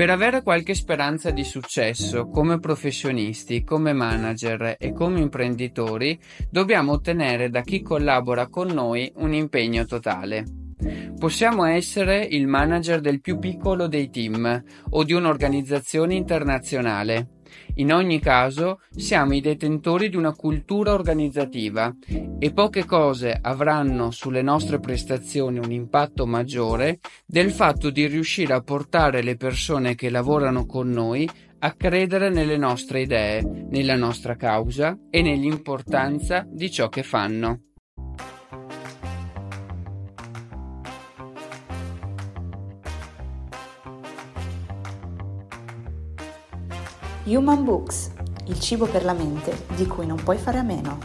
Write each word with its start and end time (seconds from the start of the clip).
Per 0.00 0.08
avere 0.08 0.42
qualche 0.42 0.72
speranza 0.72 1.30
di 1.30 1.44
successo 1.44 2.30
come 2.30 2.58
professionisti, 2.58 3.62
come 3.62 3.92
manager 3.92 4.76
e 4.78 4.94
come 4.94 5.20
imprenditori, 5.20 6.18
dobbiamo 6.48 6.92
ottenere 6.92 7.50
da 7.50 7.60
chi 7.60 7.82
collabora 7.82 8.48
con 8.48 8.68
noi 8.68 9.12
un 9.16 9.34
impegno 9.34 9.84
totale. 9.84 10.46
Possiamo 11.18 11.66
essere 11.66 12.24
il 12.24 12.46
manager 12.46 13.00
del 13.00 13.20
più 13.20 13.38
piccolo 13.38 13.88
dei 13.88 14.08
team 14.08 14.64
o 14.88 15.04
di 15.04 15.12
un'organizzazione 15.12 16.14
internazionale. 16.14 17.39
In 17.74 17.92
ogni 17.92 18.20
caso, 18.20 18.80
siamo 18.94 19.34
i 19.34 19.40
detentori 19.40 20.08
di 20.08 20.16
una 20.16 20.34
cultura 20.34 20.92
organizzativa 20.92 21.94
e 22.38 22.52
poche 22.52 22.84
cose 22.84 23.38
avranno 23.40 24.10
sulle 24.10 24.42
nostre 24.42 24.80
prestazioni 24.80 25.58
un 25.58 25.72
impatto 25.72 26.26
maggiore 26.26 27.00
del 27.26 27.50
fatto 27.50 27.90
di 27.90 28.06
riuscire 28.06 28.52
a 28.52 28.62
portare 28.62 29.22
le 29.22 29.36
persone 29.36 29.94
che 29.94 30.10
lavorano 30.10 30.66
con 30.66 30.90
noi 30.90 31.28
a 31.62 31.72
credere 31.74 32.30
nelle 32.30 32.56
nostre 32.56 33.02
idee, 33.02 33.42
nella 33.42 33.96
nostra 33.96 34.36
causa 34.36 34.98
e 35.10 35.22
nell'importanza 35.22 36.46
di 36.48 36.70
ciò 36.70 36.88
che 36.88 37.02
fanno. 37.02 37.69
Human 47.24 47.64
Books, 47.64 48.12
il 48.46 48.58
cibo 48.58 48.86
per 48.86 49.04
la 49.04 49.12
mente 49.12 49.66
di 49.76 49.86
cui 49.86 50.06
non 50.06 50.16
puoi 50.22 50.38
fare 50.38 50.56
a 50.56 50.62
meno. 50.62 50.98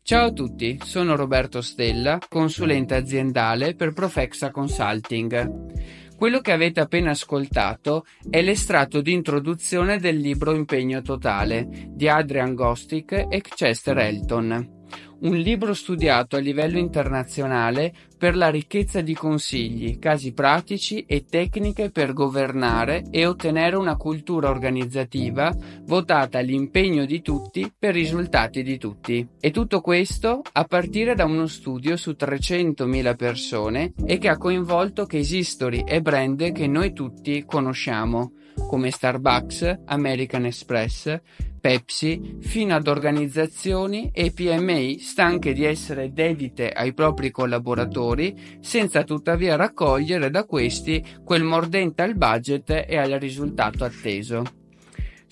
Ciao 0.00 0.26
a 0.26 0.32
tutti, 0.32 0.78
sono 0.82 1.16
Roberto 1.16 1.60
Stella, 1.60 2.18
consulente 2.30 2.94
aziendale 2.94 3.74
per 3.74 3.92
Profexa 3.92 4.50
Consulting. 4.50 6.16
Quello 6.16 6.40
che 6.40 6.52
avete 6.52 6.80
appena 6.80 7.10
ascoltato 7.10 8.06
è 8.28 8.40
l'estratto 8.40 9.02
di 9.02 9.12
introduzione 9.12 9.98
del 9.98 10.16
libro 10.16 10.54
Impegno 10.54 11.02
Totale 11.02 11.68
di 11.88 12.08
Adrian 12.08 12.54
Gostick 12.54 13.26
e 13.28 13.40
Chester 13.42 13.98
Elton 13.98 14.80
un 15.22 15.36
libro 15.36 15.74
studiato 15.74 16.36
a 16.36 16.40
livello 16.40 16.78
internazionale 16.78 17.92
per 18.16 18.36
la 18.36 18.50
ricchezza 18.50 19.00
di 19.00 19.14
consigli, 19.14 19.98
casi 19.98 20.32
pratici 20.32 21.04
e 21.06 21.24
tecniche 21.24 21.90
per 21.90 22.12
governare 22.12 23.04
e 23.10 23.26
ottenere 23.26 23.76
una 23.76 23.96
cultura 23.96 24.48
organizzativa 24.48 25.54
votata 25.84 26.38
all'impegno 26.38 27.04
di 27.04 27.20
tutti 27.20 27.72
per 27.76 27.94
risultati 27.94 28.62
di 28.62 28.78
tutti. 28.78 29.26
E 29.40 29.50
tutto 29.50 29.80
questo 29.80 30.42
a 30.52 30.64
partire 30.64 31.14
da 31.14 31.24
uno 31.24 31.46
studio 31.46 31.96
su 31.96 32.14
300.000 32.18 33.16
persone 33.16 33.92
e 34.04 34.18
che 34.18 34.28
ha 34.28 34.38
coinvolto 34.38 35.06
case 35.06 35.36
history 35.36 35.84
e 35.86 36.00
brand 36.00 36.52
che 36.52 36.66
noi 36.66 36.92
tutti 36.92 37.44
conosciamo, 37.44 38.32
come 38.68 38.90
Starbucks, 38.90 39.80
American 39.86 40.44
Express, 40.46 41.20
Pepsi 41.62 42.38
fino 42.40 42.74
ad 42.74 42.88
organizzazioni 42.88 44.10
e 44.12 44.32
PMI 44.32 44.98
stanche 44.98 45.52
di 45.52 45.64
essere 45.64 46.12
dedite 46.12 46.68
ai 46.70 46.92
propri 46.92 47.30
collaboratori 47.30 48.58
senza 48.60 49.04
tuttavia 49.04 49.54
raccogliere 49.54 50.28
da 50.28 50.44
questi 50.44 51.20
quel 51.24 51.44
mordente 51.44 52.02
al 52.02 52.16
budget 52.16 52.84
e 52.88 52.98
al 52.98 53.12
risultato 53.12 53.84
atteso. 53.84 54.61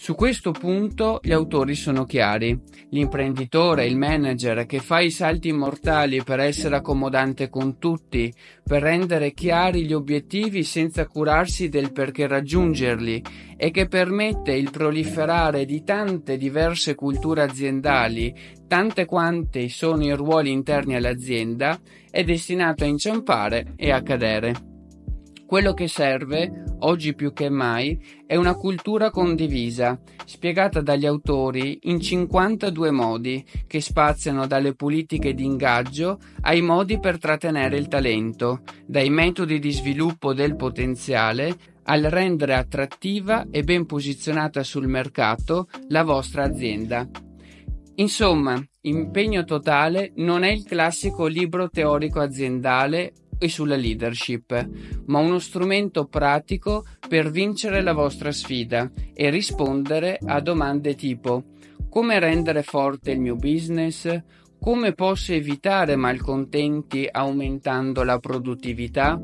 Su 0.03 0.15
questo 0.15 0.53
punto 0.53 1.21
gli 1.23 1.31
autori 1.31 1.75
sono 1.75 2.07
chiari. 2.07 2.59
L'imprenditore, 2.89 3.85
il 3.85 3.99
manager 3.99 4.65
che 4.65 4.79
fa 4.79 5.01
i 5.01 5.11
salti 5.11 5.53
mortali 5.53 6.23
per 6.23 6.41
essere 6.41 6.77
accomodante 6.77 7.51
con 7.51 7.77
tutti, 7.77 8.33
per 8.65 8.81
rendere 8.81 9.35
chiari 9.35 9.85
gli 9.85 9.93
obiettivi 9.93 10.63
senza 10.63 11.07
curarsi 11.07 11.69
del 11.69 11.93
perché 11.93 12.27
raggiungerli 12.27 13.23
e 13.59 13.71
che 13.71 13.89
permette 13.89 14.55
il 14.55 14.71
proliferare 14.71 15.67
di 15.67 15.85
tante 15.85 16.39
diverse 16.39 16.95
culture 16.95 17.43
aziendali, 17.43 18.35
tante 18.67 19.05
quante 19.05 19.69
sono 19.69 20.03
i 20.03 20.15
ruoli 20.15 20.51
interni 20.51 20.95
all'azienda, 20.97 21.79
è 22.11 22.25
destinato 22.25 22.85
a 22.85 22.87
inciampare 22.87 23.75
e 23.77 23.91
a 23.91 24.01
cadere. 24.01 24.70
Quello 25.51 25.75
che 25.75 25.89
serve, 25.89 26.63
oggi 26.79 27.13
più 27.13 27.33
che 27.33 27.49
mai, 27.49 28.01
è 28.25 28.37
una 28.37 28.55
cultura 28.55 29.11
condivisa, 29.11 30.01
spiegata 30.25 30.81
dagli 30.81 31.07
autori 31.07 31.77
in 31.83 32.01
52 32.01 32.93
modi, 32.93 33.45
che 33.67 33.81
spaziano 33.81 34.47
dalle 34.47 34.77
politiche 34.77 35.35
di 35.35 35.45
ingaggio 35.45 36.21
ai 36.43 36.63
modi 36.63 37.01
per 37.01 37.19
trattenere 37.19 37.79
il 37.79 37.89
talento, 37.89 38.63
dai 38.87 39.11
metodi 39.11 39.59
di 39.59 39.73
sviluppo 39.73 40.35
del 40.35 40.55
potenziale 40.55 41.57
al 41.83 42.03
rendere 42.03 42.55
attrattiva 42.55 43.49
e 43.51 43.65
ben 43.65 43.87
posizionata 43.87 44.63
sul 44.63 44.87
mercato 44.87 45.67
la 45.89 46.05
vostra 46.05 46.45
azienda. 46.45 47.11
Insomma, 47.97 48.65
Impegno 48.83 49.43
Totale 49.43 50.13
non 50.15 50.45
è 50.45 50.51
il 50.53 50.63
classico 50.63 51.27
libro 51.27 51.69
teorico 51.69 52.21
aziendale 52.21 53.15
e 53.41 53.49
sulla 53.49 53.75
leadership, 53.75 54.69
ma 55.07 55.19
uno 55.19 55.41
strumento 55.41 56.05
pratico 56.05 56.85
per 57.09 57.31
vincere 57.31 57.83
la 57.83 57.95
vostra 57.95 58.31
sfida 58.31 58.89
e 59.13 59.31
rispondere 59.31 60.19
a 60.25 60.41
domande 60.41 60.95
tipo 60.95 61.45
come 61.91 62.21
rendere 62.21 62.63
forte 62.63 63.11
il 63.11 63.21
mio 63.21 63.35
business, 63.35 64.23
come 64.61 64.93
posso 64.93 65.33
evitare 65.33 65.97
malcontenti 65.97 67.09
aumentando 67.11 68.05
la 68.05 68.19
produttività, 68.19 69.21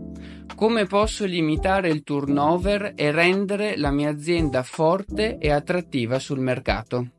come 0.55 0.87
posso 0.87 1.25
limitare 1.25 1.89
il 1.91 2.03
turnover 2.03 2.93
e 2.97 3.13
rendere 3.13 3.77
la 3.77 3.91
mia 3.91 4.11
azienda 4.11 4.63
forte 4.63 5.39
e 5.39 5.51
attrattiva 5.51 6.19
sul 6.19 6.41
mercato. 6.41 7.11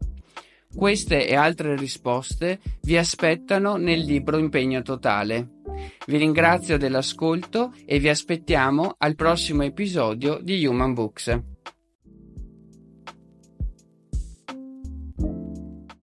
Queste 0.76 1.28
e 1.28 1.36
altre 1.36 1.76
risposte 1.78 2.60
vi 2.82 2.98
aspettano 2.98 3.78
nel 3.78 4.02
libro 4.02 4.38
Impegno 4.38 4.82
Totale 4.82 5.57
vi 6.08 6.18
ringrazio 6.18 6.78
dell'ascolto 6.78 7.74
e 7.86 8.00
vi 8.00 8.08
aspettiamo 8.08 8.96
al 8.98 9.16
prossimo 9.16 9.64
episodio 9.64 10.40
di 10.42 10.66
Human 10.66 10.94
Books. 10.94 11.57